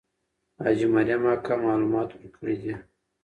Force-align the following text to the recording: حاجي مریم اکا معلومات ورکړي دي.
حاجي 0.61 0.87
مریم 0.95 1.23
اکا 1.33 1.53
معلومات 1.65 2.09
ورکړي 2.13 2.55
دي. 2.61 2.73